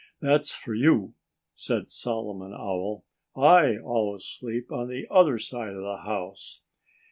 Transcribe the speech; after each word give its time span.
"That's 0.19 0.51
for 0.51 0.73
you!" 0.73 1.13
said 1.53 1.91
Solomon 1.91 2.53
Owl. 2.53 3.05
"I 3.35 3.77
always 3.77 4.25
sleep 4.25 4.71
on 4.71 4.87
the 4.87 5.05
other 5.11 5.37
side 5.37 5.75
of 5.75 5.83
the 5.83 5.97
house." 5.97 6.61